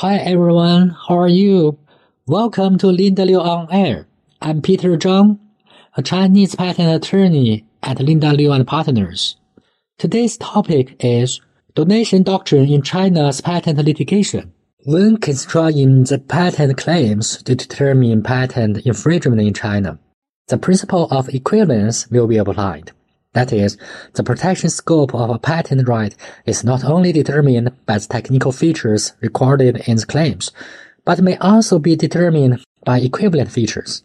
[0.00, 1.78] Hi everyone, how are you?
[2.26, 4.06] Welcome to Linda Liu on Air.
[4.42, 5.38] I'm Peter Zhang,
[5.96, 9.38] a Chinese patent attorney at Linda Liu and Partners.
[9.96, 11.40] Today's topic is
[11.74, 14.52] donation doctrine in China's patent litigation.
[14.84, 19.98] When construing the patent claims to determine patent infringement in China,
[20.48, 22.92] the principle of equivalence will be applied.
[23.36, 23.76] That is,
[24.14, 26.16] the protection scope of a patent right
[26.46, 30.52] is not only determined by the technical features recorded in the claims,
[31.04, 34.04] but may also be determined by equivalent features.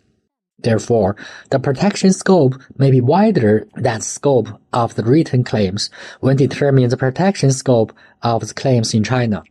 [0.60, 1.16] Therefore,
[1.50, 6.90] the protection scope may be wider than the scope of the written claims when determining
[6.90, 9.44] the protection scope of the claims in China.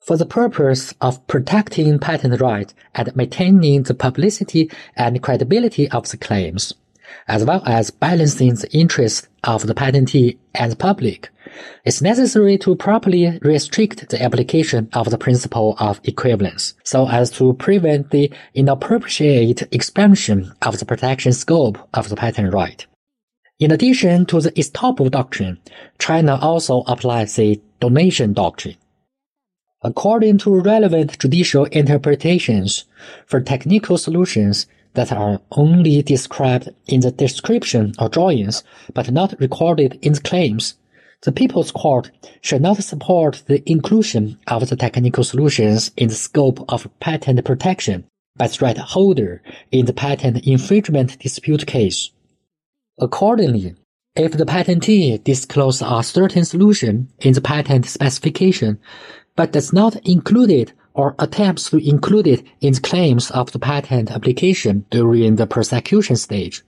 [0.00, 6.16] For the purpose of protecting patent rights and maintaining the publicity and credibility of the
[6.16, 6.72] claims,
[7.28, 11.30] as well as balancing the interests of the patentee and the public,
[11.84, 17.54] it's necessary to properly restrict the application of the principle of equivalence so as to
[17.54, 22.86] prevent the inappropriate expansion of the protection scope of the patent right.
[23.58, 25.58] In addition to the estoppel doctrine,
[25.98, 28.76] China also applies the donation doctrine.
[29.82, 32.84] According to relevant judicial interpretations,
[33.24, 39.98] for technical solutions, that are only described in the description or drawings, but not recorded
[40.02, 40.74] in the claims,
[41.22, 46.64] the People's Court should not support the inclusion of the technical solutions in the scope
[46.68, 48.04] of patent protection
[48.36, 52.10] by the right holder in the patent infringement dispute case.
[52.98, 53.74] Accordingly,
[54.14, 58.78] if the patentee discloses a certain solution in the patent specification,
[59.36, 63.58] but does not include it or attempts to include it in the claims of the
[63.58, 66.62] patent application during the prosecution stage.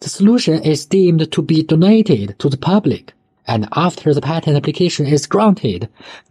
[0.00, 3.14] The solution is deemed to be donated to the public,
[3.46, 5.88] and after the patent application is granted,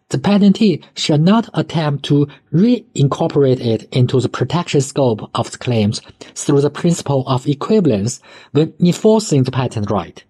[0.09, 6.01] the patentee shall not attempt to reincorporate it into the protection scope of the claims
[6.35, 10.23] through the principle of equivalence when enforcing the patent right.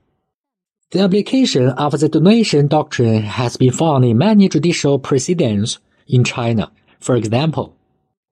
[0.92, 6.72] The application of the donation doctrine has been found in many judicial precedents in China.
[7.00, 7.76] For example,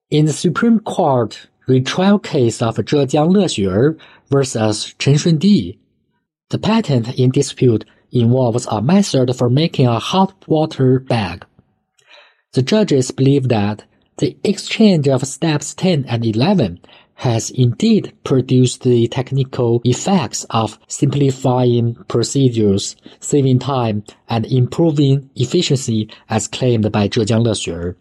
[0.10, 3.98] in the Supreme Court retrial case of Zhejiang Lexuer
[4.30, 5.78] versus Chen Shundi,
[6.50, 11.46] the patent in dispute involves a method for making a hot water bag.
[12.54, 13.84] The judges believe that
[14.18, 16.80] the exchange of steps 10 and 11
[17.16, 26.48] has indeed produced the technical effects of simplifying procedures, saving time, and improving efficiency as
[26.48, 27.96] claimed by Zhejiang Lexuer.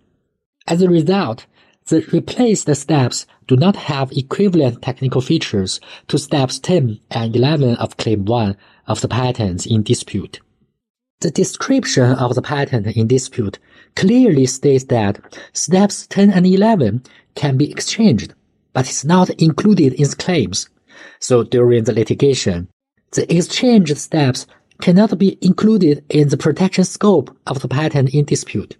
[0.66, 1.44] As a result,
[1.88, 7.98] the replaced steps do not have equivalent technical features to steps 10 and 11 of
[7.98, 10.40] Claim 1 of the patents in dispute.
[11.20, 13.58] The description of the patent in dispute
[13.94, 15.20] clearly states that
[15.52, 17.02] steps 10 and 11
[17.34, 18.32] can be exchanged,
[18.72, 20.70] but is not included in the claims.
[21.20, 22.68] So during the litigation,
[23.12, 24.46] the exchanged steps
[24.80, 28.78] cannot be included in the protection scope of the patent in dispute.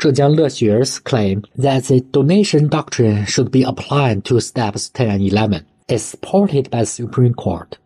[0.00, 5.66] Zhejiang Lexuer's claim that the donation doctrine should be applied to steps 10 and 11
[5.88, 7.78] is supported by the Supreme Court.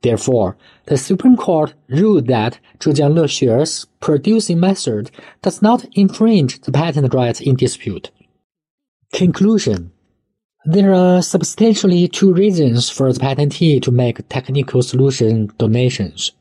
[0.00, 5.10] Therefore, the Supreme Court ruled that Zhejiang Lexuer's producing method
[5.42, 8.10] does not infringe the patent rights in dispute.
[9.12, 9.92] Conclusion
[10.64, 16.32] There are substantially two reasons for the patentee to make technical solution donations.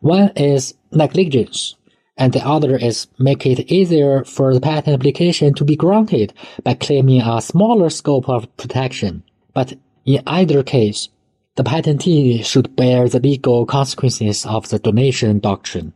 [0.00, 1.76] One is negligence
[2.20, 6.74] and the other is make it easier for the patent application to be granted by
[6.74, 9.22] claiming a smaller scope of protection.
[9.54, 9.72] But
[10.04, 11.08] in either case,
[11.56, 15.94] the patentee should bear the legal consequences of the donation doctrine.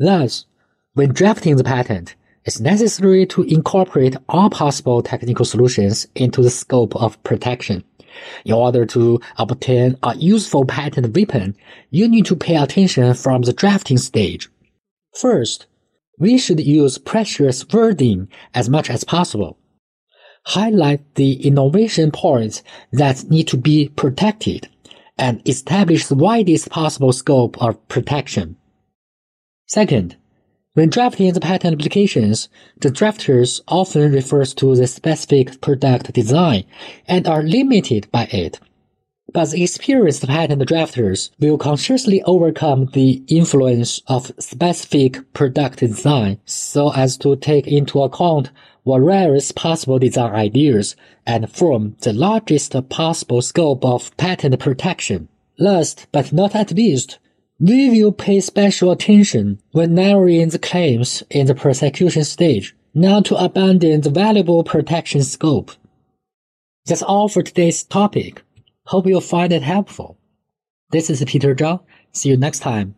[0.00, 0.44] Thus,
[0.94, 6.96] when drafting the patent, it's necessary to incorporate all possible technical solutions into the scope
[6.96, 7.84] of protection.
[8.44, 11.56] In order to obtain a useful patent weapon,
[11.90, 14.48] you need to pay attention from the drafting stage.
[15.14, 15.66] First,
[16.18, 19.58] we should use precious wording as much as possible.
[20.46, 22.62] Highlight the innovation points
[22.92, 24.68] that need to be protected
[25.18, 28.56] and establish the widest possible scope of protection.
[29.66, 30.16] Second,
[30.74, 32.48] when drafting the patent applications,
[32.80, 36.64] the drafters often refers to the specific product design
[37.06, 38.58] and are limited by it
[39.32, 46.92] but the experienced patent drafters will consciously overcome the influence of specific product design so
[46.92, 48.50] as to take into account
[48.86, 50.96] various possible design ideas
[51.26, 55.28] and form the largest possible scope of patent protection.
[55.58, 57.18] Last but not at least,
[57.60, 63.36] we will pay special attention when narrowing the claims in the prosecution stage not to
[63.36, 65.70] abandon the valuable protection scope.
[66.86, 68.42] That's all for today's topic.
[68.92, 70.18] Hope you'll find it helpful.
[70.90, 71.80] This is Peter Zhang.
[72.12, 72.94] See you next time.